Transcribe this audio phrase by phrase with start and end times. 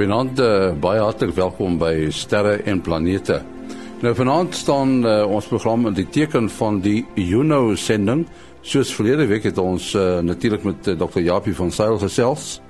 [0.00, 3.42] Goeienaand, uh, baie hartlik welkom by Sterre en Planete.
[4.00, 8.22] Nou vanaand staan uh, ons program in die teken van die Juno sending.
[8.64, 11.20] Soos verlede week het ons uh, natuurlik met uh, Dr.
[11.20, 12.62] Japie van Sail gesels.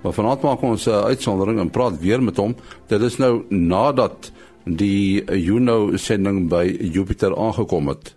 [0.00, 2.56] Maar vanaand maak ons 'n uh, uitsondering en praat weer met hom.
[2.88, 4.32] Dit is nou nadat
[4.64, 8.16] die Juno sending by Jupiter aangekom het.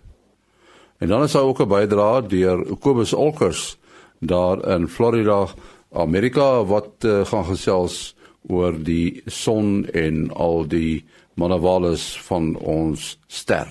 [0.96, 3.76] En dan is daar ook 'n bydrae deur Kobus Olkers
[4.20, 5.44] daar in Florida,
[5.92, 8.15] Amerika wat uh, gaan gesels
[8.48, 11.04] oor die son en al die
[11.34, 13.70] manavales van ons ster.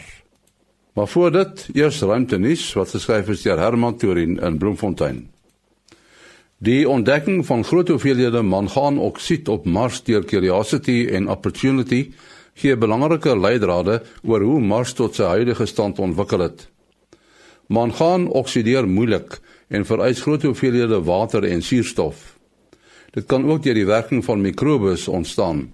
[0.95, 5.25] Maar voor dit, eers ruimtenis wat geskryf is deur Herman Turin in Bloemfontein.
[6.57, 12.13] Die ontdekking van groot hoeveelhede mangaanoksied op Mars deur Curiosity en Opportunity
[12.55, 16.67] gee belangrike leidrade oor hoe Mars tot sy huidige stand ontwikkel het.
[17.67, 22.34] Mangaan oksideer moeilik en vereis groot hoeveelhede water en suurstof.
[23.16, 25.69] Dit kan ook deur die werking van mikrobes ontstaan.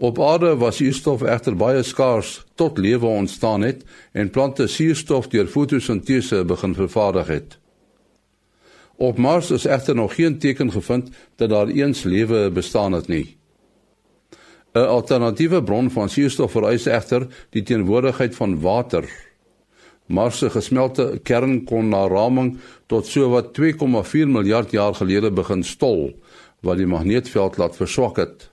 [0.00, 3.82] Op aarde was suurstof egter baie skaars tot lewe ontstaan het
[4.12, 7.58] en plante suurstof deur fotosintese begin vervaardig het.
[8.96, 13.36] Op Mars is egter nog geen teken gevind dat daar eens lewe bestaan het nie.
[14.72, 19.29] 'n Alternatiewe bron van suurstof vereis egter die teenwoordigheid van water.
[20.10, 22.56] Mars se gesmelte kern kon na raming
[22.90, 26.10] tot sowat 2,4 miljard jaar gelede begin stol
[26.66, 28.48] wat die magneetveld laat verswak het.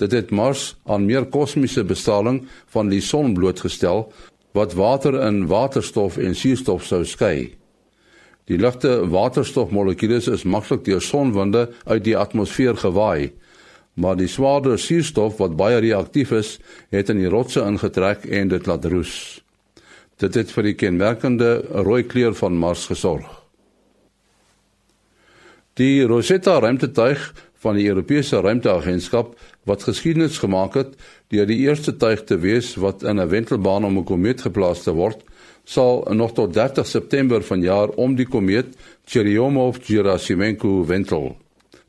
[0.00, 4.08] Dit het Mars aan meer kosmiese bestraling van die son blootgestel
[4.56, 7.52] wat water in waterstof en suurstof sou skei.
[8.48, 13.32] Die ligte waterstofmolekules is maklik deur sonwinde uit die atmosfeer gewaai,
[13.94, 16.58] maar die swaarder suurstof wat baie reaktief is,
[16.90, 19.41] het in die rotse ingetrek en dit laat roes.
[20.22, 21.48] Dit het vir die kenmerkende
[21.82, 23.26] rooi kleur van Mars gesorg.
[25.80, 27.24] Die Rosetta ruimtetuig
[27.62, 29.32] van die Europese Ruimteagentskap
[29.66, 30.94] wat geskiedenis gemaak het
[31.34, 34.92] deur die eerste tuig te wees wat in 'n wentelbaan om 'n komeet geplaas te
[34.92, 35.24] word,
[35.64, 41.36] sal nog tot 30 September vanjaar om die komeet Churyumov-Gerasimenko wentel.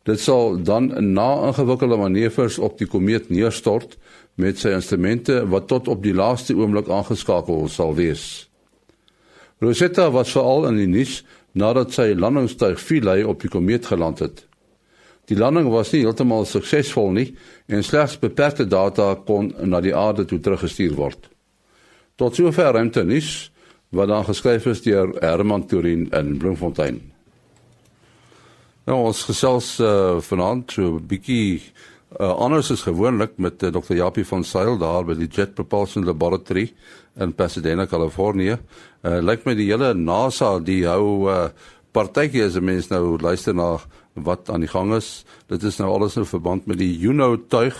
[0.03, 3.97] Dit sal dan na ingewikkelde manoeuvres op die komeet neerstort
[4.35, 8.47] met sy instrumente wat tot op die laaste oomblik aangeskakel sal wees.
[9.61, 11.21] Rosetta was veral in die nuus
[11.53, 14.43] nadat sy landingstuig Philae op die komeet geland het.
[15.31, 17.29] Die landing was nie heeltemal suksesvol nie
[17.71, 21.29] en slegs beperkte data kon na die aarde toe teruggestuur word.
[22.19, 23.51] Tot sover ruimte nuus
[23.93, 26.99] wat dan geskryf is deur Herman Turin in Bloemfontein.
[28.89, 31.61] Nou ons gesels uh, vanaand so 'n bietjie
[32.19, 33.95] uh, anders as gewoonlik met uh, Dr.
[33.95, 36.71] Japie van Sail daar by die Jet Propulsion Laboratory
[37.21, 38.57] in Pasadena, Kalifornië.
[39.03, 41.49] Uh, Lyk my die hele NASA die hou uh,
[41.93, 43.77] partytjie as 'n mens nou luister na
[44.13, 45.25] wat aan die gang is.
[45.47, 47.77] Dit is nou alles in verband met die Juno tuig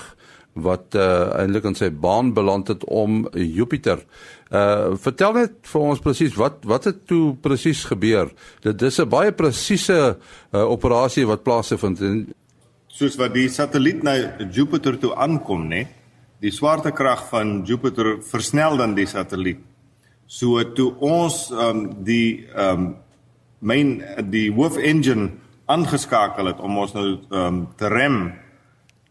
[0.54, 4.06] wat uh, eintlik in sy baan beland het om Jupiter.
[4.54, 8.30] Uh vertel net vir ons presies wat wat het toe presies gebeur.
[8.62, 10.18] Dit is 'n baie presiese
[10.54, 12.34] uh, operasie wat plaasvind en
[12.94, 14.14] soos wat die satelliet na
[14.54, 15.86] Jupiter toe aankom, nê?
[16.44, 19.62] Die swaartekrag van Jupiter versnel dan die satelliet.
[20.28, 22.92] So toe ons ehm um, die ehm um,
[23.64, 23.92] main
[24.30, 25.30] die hoof engine
[25.72, 28.18] aangeskakel het om ons nou ehm um, te rem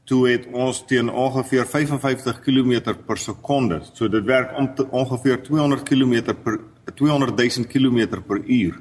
[0.04, 3.80] toe het ons teen ongeveer 55 km per sekonde.
[3.94, 6.58] So dit werk om te, ongeveer 200 km per
[6.94, 8.80] 200 000 km per uur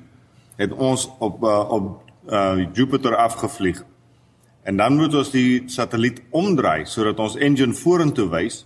[0.57, 3.83] het ons op uh, op uh, Jupiter afgevlieg.
[4.63, 8.65] En dan moet ons die satelliet omdraai sodat ons engine vorentoe wys.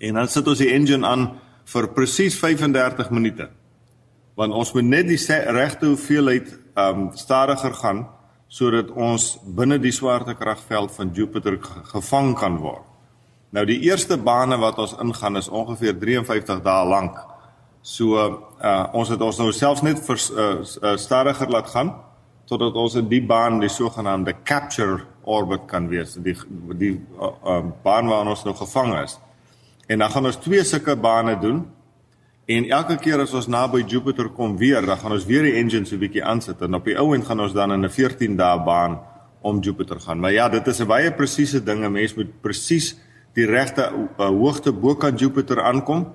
[0.00, 1.26] En dan sit ons die engine aan
[1.72, 3.48] vir presies 35 minute.
[4.36, 5.20] Want ons moet net die
[5.56, 8.06] regte hoeveelheid ehm um, stadiger gaan
[8.50, 11.58] sodat ons binne die swaartekragveld van Jupiter
[11.92, 12.82] gevang kan word.
[13.54, 17.18] Nou die eerste bane wat ons ingaan is ongeveer 53 dae lank.
[17.82, 18.18] So
[18.60, 21.94] uh ons het ons nou selfs net vir uh, uh, stadiger laat gaan
[22.50, 26.34] totdat ons in die baan die sogenaamde capture orbit kan wees, die
[26.74, 29.20] die uh, uh, baan waar ons nou gevang is.
[29.86, 31.62] En dan gaan ons twee sulke bane doen
[32.50, 35.86] En elke keer as ons naby Jupiter kom weer, dan gaan ons weer die engine
[35.86, 38.36] so 'n bietjie aansit en op die ou end gaan ons dan in 'n 14
[38.36, 38.98] dae baan
[39.42, 40.18] om Jupiter gaan.
[40.20, 41.84] Maar ja, dit is 'n baie presiese ding.
[41.84, 42.96] 'n Mens moet presies
[43.34, 46.06] die regte uh, hoogte bokant Jupiter aankom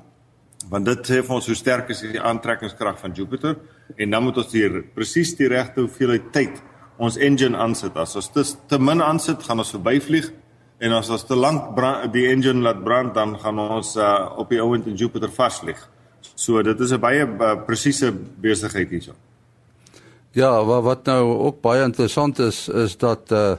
[0.70, 3.58] want dit sê vir ons hoe sterk is die aantrekkingskrag van Jupiter
[3.98, 6.62] en dan moet ons hier presies die regte hoeveelheid tyd
[6.98, 7.96] ons engine aansit.
[8.00, 10.32] As ons te, te min aansit, gaan ons verbyvlieg
[10.84, 11.76] en as ons te lank
[12.14, 15.80] die engine laat brand, dan gaan ons uh, op die ou end in Jupiter vasvlieg.
[16.36, 19.14] So dit is 'n baie uh, presiese besigheid hierso.
[20.34, 23.56] Ja, wat wat nou ook baie interessant is is dat uh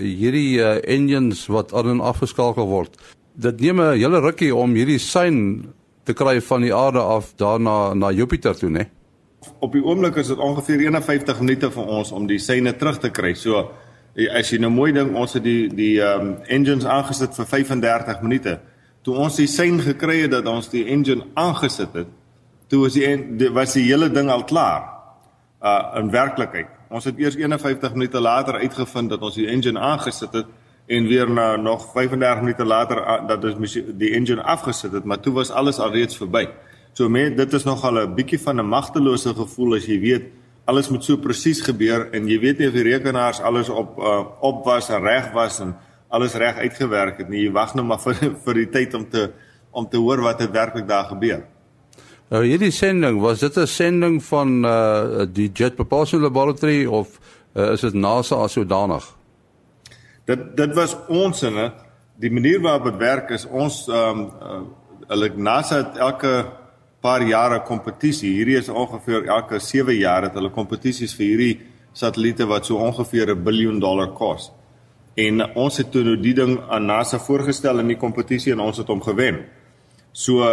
[0.00, 2.96] hierdie uh, engines wat aan en afgeskakel word.
[3.34, 5.66] Dit neem 'n hele rukkie om hierdie sein
[6.04, 8.88] te kry van die aarde af daarna na Jupiter toe, né?
[9.58, 13.10] Op die oomblik is dit ongeveer 51 minute vir ons om die seine terug te
[13.10, 13.34] kry.
[13.34, 13.70] So
[14.36, 18.58] as jy nou mooi dink, ons het die die um engines aangesit vir 35 minute.
[19.02, 22.10] Toe ons die sein gekry het dat ons die engine aangesit het,
[22.68, 24.88] toe was die was die hele ding al klaar.
[25.60, 26.68] Uh in werklikheid.
[26.90, 30.46] Ons het eers 51 minute later uitgevind dat ons die engine aangesit het
[30.90, 35.32] en weer na nog 35 minute later dat ons die engine afgesit het, maar toe
[35.32, 36.48] was alles alreeds verby.
[36.98, 40.24] So met dit is nogal 'n bietjie van 'n magtelose gevoel as jy weet
[40.64, 44.24] alles moet so presies gebeur en jy weet nie of die rekenaars alles op uh,
[44.40, 45.76] op was en reg was en
[46.08, 47.44] alles reg uitgewerk het nie.
[47.44, 48.14] Jy wag nou maar vir
[48.44, 49.30] vir die tyd om te
[49.70, 51.44] om te hoor wat het werklik daar gebeur.
[52.30, 57.18] Nou hierdie sending, was dit 'n sending van uh die Jet Propulsion Laboratory of
[57.54, 59.19] uh, is dit NASA as sodanig?
[60.30, 61.58] Dit dit was ons in
[62.20, 64.60] die manier waarop dit werk is ons ehm um, uh,
[65.10, 66.32] hulle NASA het elke
[67.02, 68.30] paar jare kompetisie.
[68.36, 71.54] Hierdie is ongeveer elke 7 jaar het hulle kompetisies vir hierdie
[71.92, 74.52] satelliete wat so ongeveer 'n biljoen dollar kos.
[75.16, 78.78] En ons het toe nou die ding aan NASA voorgestel in die kompetisie en ons
[78.78, 79.44] het hom gewen.
[80.12, 80.46] So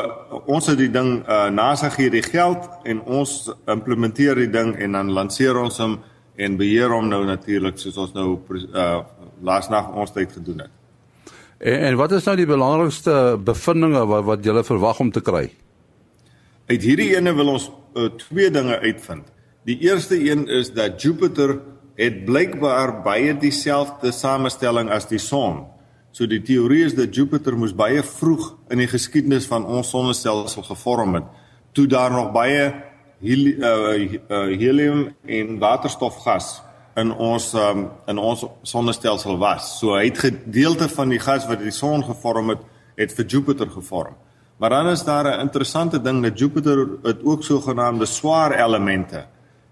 [0.46, 4.92] ons het die ding uh, NASA gee die geld en ons implementeer die ding en
[4.92, 6.00] dan lanseer ons hom
[6.36, 9.02] en beheer hom nou natuurlik soos ons nou uh,
[9.42, 10.74] laasnag ons tyd gedoen het.
[11.58, 15.48] En, en wat is nou die belangrikste bevindinge wat wat julle verwag om te kry?
[16.68, 19.26] Uit hierdie ene wil ons uh, twee dinge uitvind.
[19.68, 21.58] Die eerste een is dat Jupiter
[21.98, 25.66] het blykbaar baie dieselfde samestelling as die son.
[26.12, 30.66] So die teorie is dat Jupiter moes baie vroeg in die geskiedenis van ons sonnestelsel
[30.70, 31.26] gevorm het,
[31.74, 32.70] toe daar nog baie
[33.22, 33.98] heli uh,
[34.30, 36.58] uh, helium en waterstofgas
[36.98, 39.78] in ons um, in ons sonnestelsel was.
[39.80, 42.64] So hy het gedeelte van die gas wat die son gevorm het,
[42.98, 44.16] het vir Jupiter gevorm.
[44.58, 49.26] Maar dan is daar 'n interessante ding dat Jupiter het ook sogenaamde swaar elemente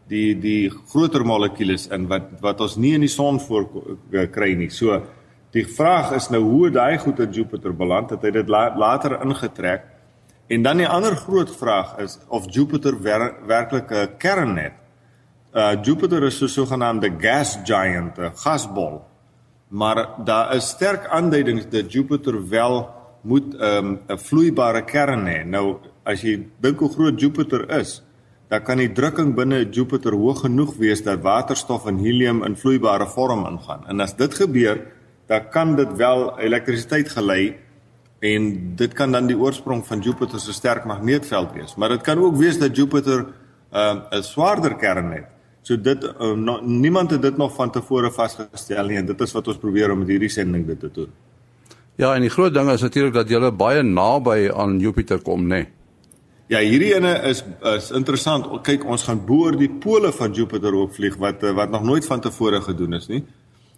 [0.08, 3.68] die die groter molekules in wat wat ons nie in die son voor
[4.32, 4.70] kry nie.
[4.70, 5.02] So
[5.56, 9.14] Die vraag is nou hoe daai goed in Jupiter beland het hy dit la later
[9.24, 9.86] ingetrek.
[10.52, 14.76] En dan die ander groot vraag is of Jupiter wer werklik 'n kern het.
[15.56, 19.06] Uh Jupiter is so sogenaamde gas giant, 'n gasbol.
[19.68, 22.90] Maar daar is sterk aanduidings dat Jupiter wel
[23.22, 25.46] moet 'n um, 'n vloeibare kern hê.
[25.46, 28.04] Nou as jy dink hoe groot Jupiter is,
[28.50, 33.08] dan kan die drukking binne Jupiter hoog genoeg wees dat waterstof en helium in vloeibare
[33.08, 33.88] vorm ingaan.
[33.88, 34.92] En as dit gebeur,
[35.28, 37.56] dan kan dit wel elektrisiteit gelei
[38.20, 41.76] en dit kan dan die oorsprong van Jupiter se sterk magneetveld wees.
[41.76, 43.26] Maar dit kan ook wees dat Jupiter
[43.72, 45.35] 'n uh, swaarder kern het.
[45.66, 49.32] So dit uh, no, niemand het dit nog van tevore vasgestel nie en dit is
[49.34, 51.10] wat ons probeer om met hierdie sending dit te doen.
[51.98, 55.64] Ja, en die groot ding is natuurlik dat jy baie naby aan Jupiter kom, nê.
[55.64, 55.72] Nee.
[56.54, 57.40] Ja, hierdie ene is
[57.72, 58.46] is interessant.
[58.68, 62.06] Kyk, ons gaan bo oor die pole van Jupiter ook vlieg wat wat nog nooit
[62.06, 63.24] van tevore gedoen is nie.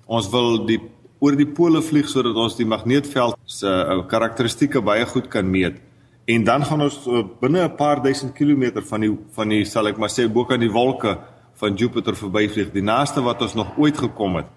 [0.05, 0.81] Ons wil die
[1.23, 5.79] oor die pole vlieg sodat ons die magneetveld se uh, karakteristikke baie goed kan meet.
[6.27, 9.87] En dan gaan ons uh, binne 'n paar duisend kilometer van die van die sal
[9.87, 11.15] ek maar sê bo kan die wolke
[11.57, 14.49] van Jupiter verbyvlieg, die naaste wat ons nog ooit gekom het.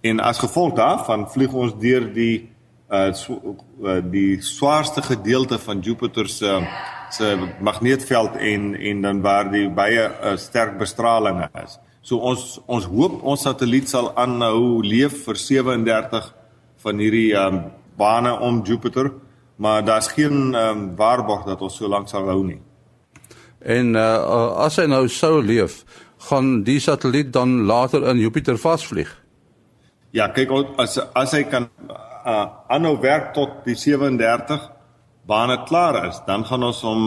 [0.00, 2.48] En as gevolg daarvan vlieg ons deur die
[2.90, 6.60] uh, so, uh die swaarste gedeelte van Jupiter se
[7.10, 11.78] se magneetveld en en dan waar die baie uh, sterk bestraling is.
[12.00, 16.32] So ons ons hoop ons satelliet sal aanhou leef vir 37
[16.80, 17.64] van hierdie um,
[18.00, 19.12] bane om Jupiter,
[19.56, 22.60] maar daar's geen um, waarborg dat ons so lank sal hou nie.
[23.60, 25.82] En uh, as hy nou sou leef,
[26.28, 29.10] gaan die satelliet dan later in Jupiter vasvlieg.
[30.10, 30.50] Ja, kyk
[30.82, 34.60] as as hy kan uh, aanhou werk tot die 37
[35.30, 37.04] bane klaar is, dan gaan ons hom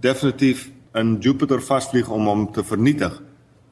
[0.00, 3.20] definitief in Jupiter vasvlieg om hom te vernietig.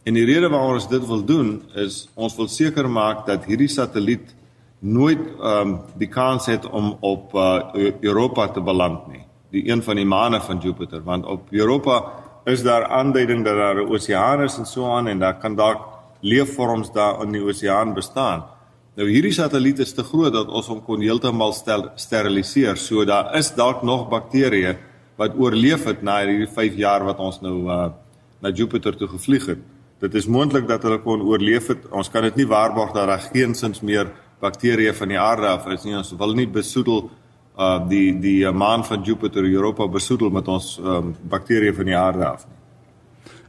[0.06, 3.70] En die rede waarom ons dit wil doen is ons wil seker maak dat hierdie
[3.72, 4.34] satelliet
[4.78, 9.24] nooit ehm um, die kans het om op uh, Europa te beland nie.
[9.50, 13.82] Die een van die maane van Jupiter, want op Europa is daar aanduiding dat daar
[13.82, 15.80] 'n oseaan is en so aan en daar kan dalk
[16.20, 18.44] leefvorms daar in die oseaan bestaan.
[18.96, 22.76] Nou hierdie satelliet is te groot dat ons hom kon heeltemal stel, steriliseer.
[22.76, 24.76] So daar is dalk nog bakterieë
[25.16, 27.90] wat oorleef het na hierdie 5 jaar wat ons nou uh,
[28.40, 29.58] na Jupiter toe gevlieg het.
[30.00, 31.84] Dit is moontlik dat hulle kon oorleef het.
[31.90, 34.10] Ons kan dit nie waarborg dat daar geensins meer
[34.40, 35.96] bakterieë van die aarde af is nie.
[35.96, 37.10] Ons wil nie besoedel
[37.56, 41.96] uh die die uh, maan van Jupiter Europa besoedel met ons um, bakterieë van die
[41.96, 42.46] aarde af.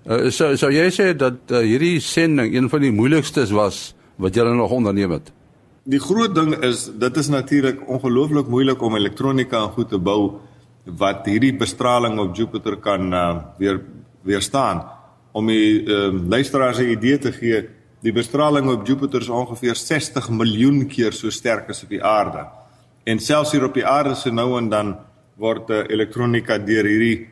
[0.06, 4.36] Uh, so so jy sê dat uh, hierdie sending een van die moeilikstes was wat
[4.36, 5.34] julle nog onderneem het.
[5.88, 10.40] die groot ding is dit is natuurlik ongelooflik moeilik om elektronika en goed te bou
[11.00, 13.24] wat hierdie bestraling op Jupiter kan uh,
[13.60, 13.82] weer
[14.28, 14.84] weerstaan.
[15.32, 17.68] Om die uh, luisteraars 'n idee te gee,
[18.04, 22.48] die bestraling op Jupiter is ongeveer 60 miljoen keer so sterk as op die aarde.
[23.08, 24.96] En selfs hier op die aarde se nou en dan
[25.40, 27.28] word uh, elektronika deur hierdie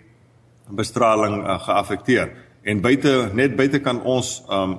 [0.71, 2.31] bestraling uh, geaffekteer.
[2.63, 4.77] En buite net buite kan ons um,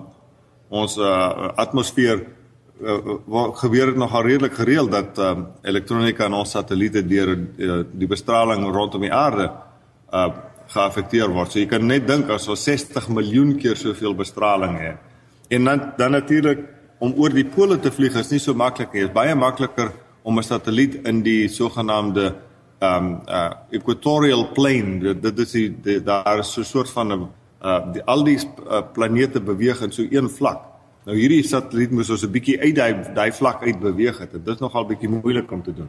[0.73, 2.97] ons uh, atmosfeer uh,
[3.31, 5.35] wat gebeur het nogal redelik gereeld dat uh,
[5.69, 10.31] elektronika in ons satelliete deur uh, die bestraling rondom die aarde uh,
[10.73, 11.53] geaffekteer word.
[11.53, 15.05] So jy kan net dink as ons 60 miljoen keer soveel bestraling het.
[15.53, 16.65] En dan dan natuurlik
[16.99, 19.05] om oor die pole te vlieg is nie so maklik nie.
[19.05, 19.93] Dit is baie makliker
[20.27, 22.35] om 'n satelliet in die sogenaamde
[22.83, 27.29] um uh equatorial plane dit is die, die daar is so 'n soort van 'n
[27.63, 30.61] uh die al die uh, planete beweeg in so een vlak.
[31.05, 34.33] Nou hierdie satelliet moes ons 'n bietjie uit daai daai vlak uit beweeg het.
[34.33, 35.89] Dit is nogal bietjie moeilik om te doen.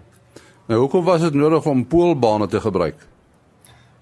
[0.68, 3.08] Nou hoekom was dit nodig om poolbane te gebruik?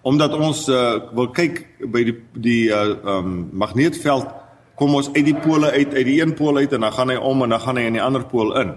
[0.02, 4.28] Omdat ons uh, wil kyk by die die uh um magneetveld
[4.76, 7.16] kom ons uit die pole uit uit die een pool uit en dan gaan hy
[7.16, 8.76] om en dan gaan hy in die ander pool in.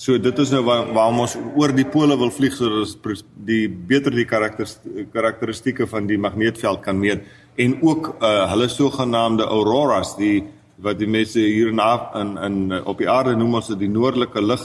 [0.00, 4.14] So dit is nou waar waarom ons oor die pole wil vlieg sodat die beter
[4.16, 7.26] die karakteristieke van die magneetveld kan meet.
[7.60, 10.46] En ook uh hulle sogenaamde auroras die
[10.80, 11.82] wat die mense hier in
[12.14, 14.64] in, in op die aarde noem ons dit die noordelike lig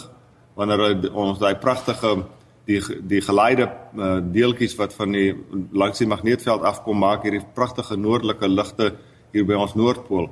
[0.55, 2.15] wanneer ons daai pragtige
[2.65, 5.35] die die geleide uh, deeltjies wat van die
[5.71, 8.93] langs die magneetveld afkom maak hierdie pragtige noordelike ligte
[9.33, 10.31] hier by ons noordpool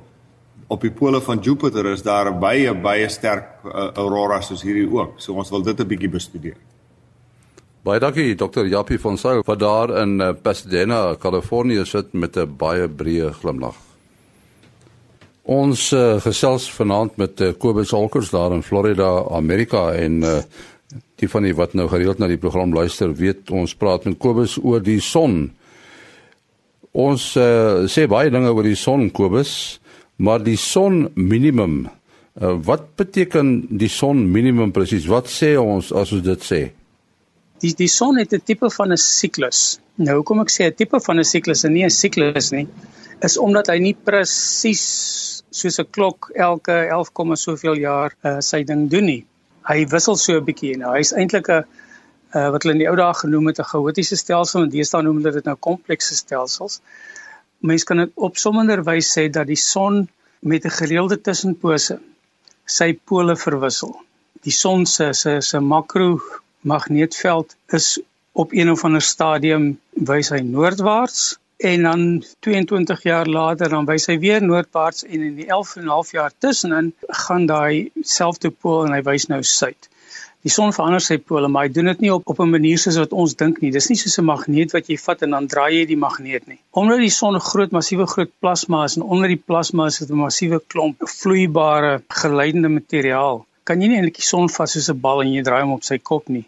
[0.74, 5.20] op die pole van Jupiter is daar baie baie sterk uh, auroras soos hierdie ook
[5.22, 6.60] so ons wil dit 'n bietjie bestudeer
[7.84, 8.64] Baie dankie Dr.
[8.64, 13.76] Jappie van Sail wat daar in uh, Pasadena, Kalifornië sit met 'n baie breë glimlag.
[15.44, 20.38] Ons uh, gesels vanaand met uh, Kobus Olkers daar in Florida, Amerika en uh,
[21.20, 24.56] die van die wat nou gereeld na die program luister, weet ons praat met Kobus
[24.62, 25.52] oor die son.
[26.92, 29.80] Ons uh, sê baie dinge oor die son Kobus,
[30.16, 31.84] maar die son minimum,
[32.40, 35.06] uh, wat beteken die son minimum presies?
[35.10, 36.60] Wat sê ons as ons dit sê?
[37.62, 39.78] Die die son het 'n tipe van 'n siklus.
[39.96, 42.68] Nou hoekom ek sê 'n tipe van 'n siklus en nie 'n siklus nie,
[43.22, 48.90] is omdat hy nie presies soos 'n klok elke 11, soveel jaar uh, sy ding
[48.90, 49.24] doen nie.
[49.62, 50.94] Hy wissel so 'n bietjie nou.
[50.96, 51.64] Hy's eintlik 'n
[52.34, 55.16] uh, wat hulle in die ou dae genoem het 'n chaotiese stelsel en deesdae noem
[55.16, 56.80] hulle dit nou komplekse stelsels.
[57.64, 60.08] Mense kan op sommender wys sê dat die son
[60.50, 61.96] met 'n gereelde tussenpose
[62.78, 63.94] sy pole verwissel.
[64.44, 66.20] Die son se se se makro
[66.72, 68.00] magneetveld is
[68.32, 69.64] op een of ander stadium
[70.10, 75.36] wys hy noordwaarts en dan 22 jaar later dan wys hy weer noordwaarts en in
[75.40, 76.92] die 11 en 'n half jaar tussenin
[77.24, 79.88] gaan daai selfde pool en hy wys nou suid.
[80.44, 82.98] Die son verander sy pole, maar hy doen dit nie op op 'n manier soos
[83.00, 83.70] wat ons dink nie.
[83.72, 86.58] Dis nie soos 'n magneet wat jy vat en dan draai jy die magneet nie.
[86.80, 90.10] Omdat die son 'n groot massiewe groot plasma is en onder die plasma is dit
[90.10, 95.00] 'n massiewe klomp vloeibare geleidende materiaal, kan jy nie eintlik die son vas soos 'n
[95.00, 96.44] bal en jy draai hom op sy kop nie.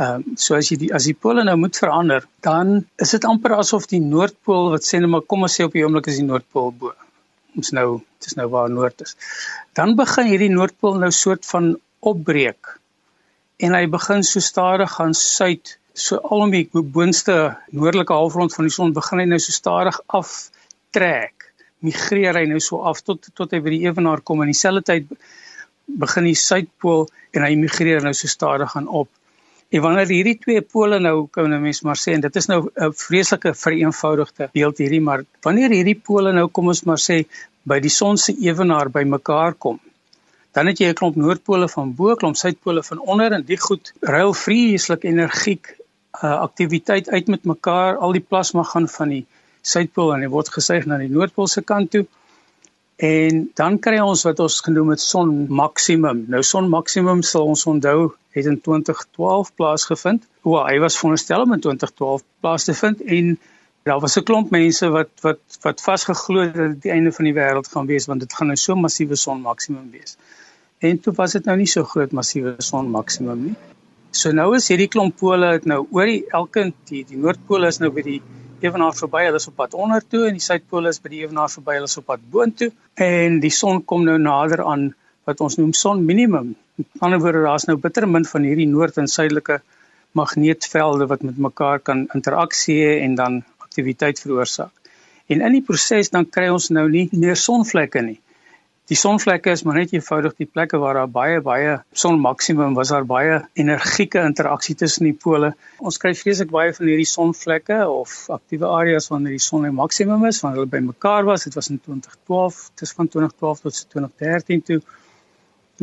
[0.00, 3.24] Ehm um, so as jy die as die pole nou moet verander, dan is dit
[3.24, 6.20] amper asof die noordpool wat sê net maar kom ons sê op die oomblik is
[6.20, 6.92] die noordpool bo.
[7.56, 9.16] Ons nou dis nou waar noord is.
[9.72, 11.72] Dan begin hierdie noordpool nou soort van
[12.12, 12.79] opbreek.
[13.60, 17.34] En hy begin so stadig gaan suid, so al om die boonste
[17.76, 21.50] noordelike halfrond van die son begin hy nou so stadig aftrek.
[21.84, 25.12] Migreer hy nou so af tot tot hy by die ewenaar kom en dieselfde tyd
[26.00, 27.04] begin die suidpool
[27.36, 29.10] en hy migreer nou so stadig gaan op.
[29.70, 32.60] En wanneer hierdie twee pole nou kan 'n mens maar sê en dit is nou
[32.64, 37.24] 'n vreeslike vereenvoudigde beeld hierdie maar wanneer hierdie pole nou kom ons maar sê
[37.64, 39.78] by die son se ewenaar by mekaar kom
[40.52, 43.92] dan het jy 'n klomp noordpole van bo, klomp suidpole van onder en die goed
[44.00, 45.76] ruil vreeslik energiek
[46.24, 47.96] uh, aktiwiteit uit met mekaar.
[47.96, 49.26] Al die plasma gaan van die
[49.62, 52.06] suidpool en dit word gesuig na die noordpool se kant toe.
[52.96, 56.24] En dan kry ons wat ons genoem het son maksimum.
[56.28, 60.26] Nou son maksimum sal ons onthou het in 2012 plaasgevind.
[60.42, 63.38] O, hy was veronderstel om in 2012 plaas te vind en
[63.88, 67.24] daar was 'n klomp mense wat wat wat vasgeglo het dat dit die einde van
[67.24, 70.16] die wêreld gaan wees want dit gaan nou so massiewe son maksimum wees.
[70.78, 73.56] En toe was dit nou nie so groot massiewe son maksimum nie.
[74.10, 77.78] So nou is hierdie klomp pole het nou oor die elke die, die noordpool is
[77.78, 78.22] nou by die
[78.60, 81.48] ewenaar verby, hulle is op pad onder toe en die suidpool is by die ewenaar
[81.48, 84.90] verby, hulle is op pad boontoe en die son kom nou nader aan
[85.28, 86.54] wat ons noem son minimum.
[86.80, 89.60] Aan die ander woorde, daar's nou bitter min van hierdie noord en suidelike
[90.18, 94.74] magneetvelde wat met mekaar kan interaksie en dan aktiwiteit veroorsaak.
[95.30, 98.18] En in die proses dan kry ons nou nie meer sonvlekke nie.
[98.90, 103.06] Die sonvlekke is maar net eenvoudig die plekke waar daar baie baie sonmaksimum was daar
[103.06, 105.52] baie energieke interaksie tussen die pole.
[105.78, 110.26] Ons kry vreeslik baie van hierdie sonvlekke of aktiewe areas wanneer die son die maksimum
[110.26, 111.46] is, wanneer hulle bymekaar was.
[111.46, 114.80] Dit was in 2012, dit is van 2012 tot 2013 toe.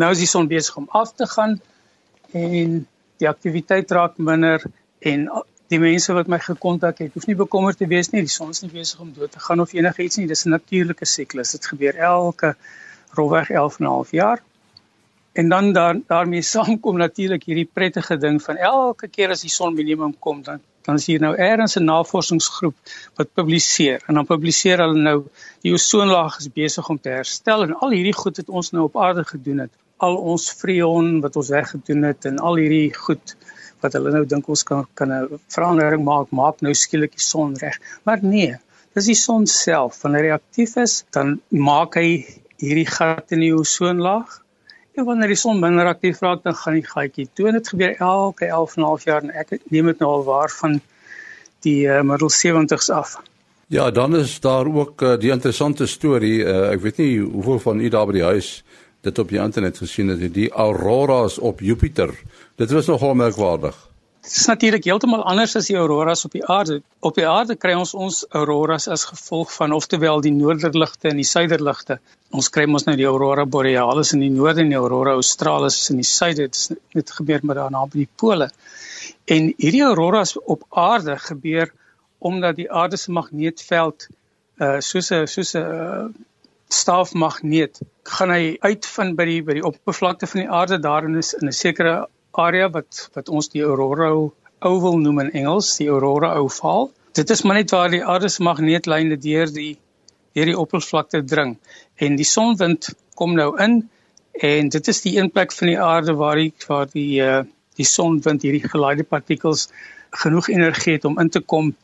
[0.03, 1.55] Nou is die son besig om af te gaan
[2.35, 2.81] en
[3.23, 4.67] die aktiwiteit raak minder
[4.99, 5.29] en
[5.71, 8.61] die mense wat my gekontak het, hoef nie bekommerd te wees nie, die son is
[8.63, 11.51] nie besig om dood te gaan of enigiets nie, dis 'n natuurlike siklus.
[11.51, 12.55] Dit gebeur elke
[13.15, 14.43] rolweg 11 en 'n half jaar.
[15.33, 19.73] En dan daar daarmee saamkom natuurlik hierdie prettige ding van elke keer as die son
[19.73, 22.75] minimum kom, dan dan is hier nou eers 'n navorsingsgroep
[23.19, 25.17] wat publiseer en dan publiseer hulle nou
[25.65, 28.95] die ozonlaag is besig om te herstel en al hierdie goed wat ons nou op
[29.07, 33.35] aarde gedoen het, al ons freon wat ons weggedoen het en al hierdie goed
[33.81, 37.55] wat hulle nou dink ons kan kan 'n verandering maak, maak nou skielik die son
[37.55, 37.79] reg.
[38.05, 38.55] Maar nee,
[38.95, 40.01] dis die son self.
[40.01, 42.25] Wanneer hy aktief is, dan maak hy
[42.57, 44.41] hierdie gat in die ozonlaag.
[44.97, 47.51] En wanneer die son minder aktief raak, dan gaan die gatjie toe.
[47.51, 50.49] Dit gebeur elke 11 en 'n half jaar en ek neem dit nou al waar
[50.49, 50.81] van
[51.61, 53.17] die uh, middel 70s af.
[53.67, 56.39] Ja, dan is daar ook uh, die interessante storie.
[56.39, 58.63] Uh, ek weet nie hoeveel van u daar by die huis
[59.01, 62.13] dit op die internet gesien het, die auroras op Jupiter.
[62.55, 63.77] Dit was nogal merkwaardig.
[64.27, 66.81] Dit is natuurlik heeltemal anders as die auroras op die aarde.
[66.99, 71.27] Op die aarde kry ons ons auroras as gevolg van oftewel die noorderligte en die
[71.27, 71.99] suiderligte.
[72.35, 76.01] Ons kry mos nou die aurora borealis in die noorde en die aurora australis in
[76.01, 76.49] die suide.
[76.97, 78.49] Dit gebeur met daar naby die pole.
[79.31, 81.71] En hierdie auroras op aarde gebeur
[82.19, 84.09] omdat die aarde se magneetveld
[84.59, 86.05] uh soos 'n soos 'n uh,
[86.73, 90.79] staafmagneet gaan hy uitvind by die by die oppervlakte van die aarde.
[90.83, 94.09] Daarin is in 'n sekere area wat wat ons die aurora
[94.59, 96.91] oval noem in Engels, die aurora oval.
[97.13, 99.77] Dit is maar net waar die aarde se magneetlyne deur die
[100.33, 101.57] deur die oppervlakte dring.
[101.95, 103.89] En die sonwind kom nou in
[104.31, 107.43] en dit is die een plek van die aarde waar die waar die uh,
[107.75, 109.69] die sonwind hierdie gelaaide partikels
[110.23, 111.75] genoeg energie het om in te kom.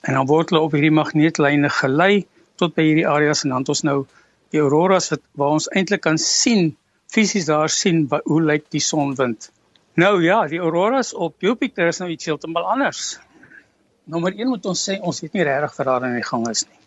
[0.00, 2.26] En dan word hulle op hierdie magneetlyne gelei
[2.64, 3.98] tot by hierdie areas en dan het ons nou
[4.54, 6.72] die auroras wat waar ons eintlik kan sien
[7.14, 9.50] fisies daar sien wat, hoe lyk die sonwind
[9.94, 13.12] Nou ja, die auroras op Jupiter is nou iets heeltemal anders.
[14.10, 16.64] Nommer 1 moet ons sê ons weet nie regtig wat daar in die gang is
[16.66, 16.80] nie.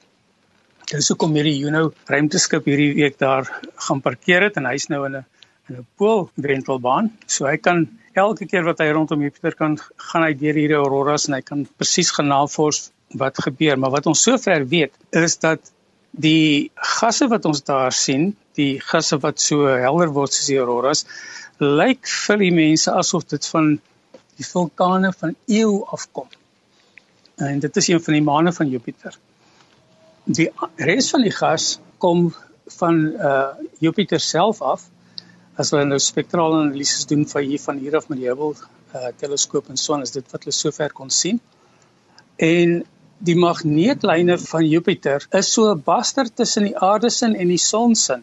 [0.92, 3.48] Dis hoekom hierdie Juno ruimteskip hierdie week daar
[3.88, 5.26] gaan parkeer het en hy's nou in 'n
[5.70, 7.10] in 'n poolwentelbaan.
[7.28, 9.80] So hy kan elke keer wat hy rondom Jupiter kan
[10.12, 14.22] gaan hy deur hierdie auroras en hy kan presies genavors wat gebeur, maar wat ons
[14.22, 15.72] sover weet is dat
[16.12, 21.06] die gasse wat ons daar sien, die gasse wat so helder word soos die auroras,
[21.62, 23.78] lyk vir die mense asof dit van
[24.38, 26.28] die vulkane van eeu afkom.
[27.38, 29.18] En dit is een van die maane van Jupiter.
[30.26, 32.32] Die res van die gas kom
[32.78, 34.88] van uh Jupiter self af.
[35.58, 38.54] As hulle nou spektrale analises doen van hier van hier af met die Hubble
[38.98, 41.40] uh teleskoop en son is dit wat hulle sover kon sien.
[42.38, 42.84] En
[43.20, 47.96] die magneetlyne van Jupiter is so 'n bastard tussen die aarde se en die son
[47.96, 48.22] se.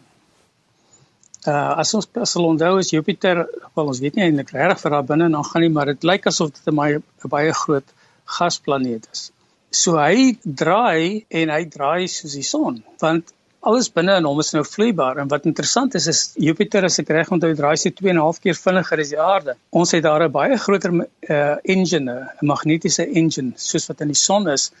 [1.47, 5.05] Uh as ons sal onthou is Jupiter, wel ons weet nie eintlik regtig vir daar
[5.05, 7.93] binne dan gaan nie, maar dit lyk asof dit 'n baie baie groot
[8.25, 9.31] gasplaneet is.
[9.71, 13.34] So hy draai en hy draai soos die son, want
[13.69, 17.09] alles binne in hom is nou vloeibaar en wat interessant is is Jupiter as ek
[17.15, 19.55] reg onthou draai sy 2 en 'n half keer vinniger as die aarde.
[19.71, 24.21] Ons het daar 'n baie groter uh engine, 'n magnetiese engine soos wat in die
[24.27, 24.71] son is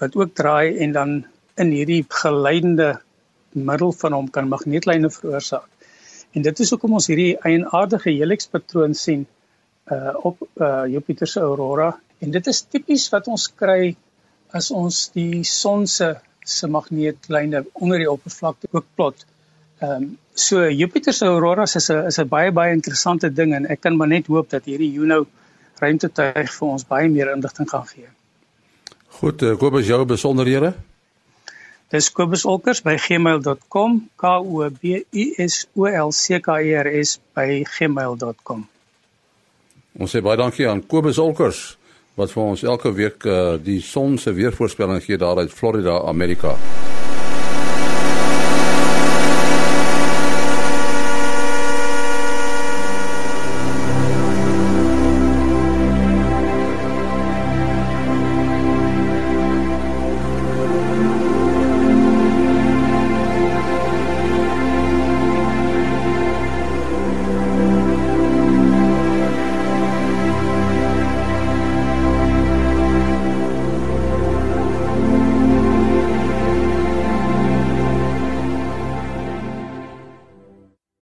[0.00, 1.24] wat ook draai en dan
[1.56, 2.98] in hierdie geleidende
[3.52, 5.68] middel van hom kan magneetlyne veroorsaak.
[6.34, 9.26] En dit is hoekom ons hierdie eienaardige helix patroon sien
[9.92, 13.96] uh op uh Jupiter se aurora en dit is tipies wat ons kry
[14.50, 19.26] as ons die son se se magneetlyne onder die oppervlakte ook plot.
[19.80, 23.66] Ehm um, so Jupiter se aurora is 'n is 'n baie baie interessante ding en
[23.66, 25.26] ek kan maar net hoop dat hierdie Juno
[25.78, 28.08] ruimtetuig vir ons baie meer inligting gaan gee.
[29.08, 30.74] Goed, ek hoop as jou besonderhede
[31.94, 34.10] Dis kobusolkers@gmail.com.
[34.16, 38.68] K O B U S O L C K E R S by gmail.com.
[40.00, 41.78] Ons sê baie dankie aan Kobus Olkers
[42.14, 46.54] wat vir ons elke week uh, die son se weervoorspelling gee daar uit Florida, Amerika.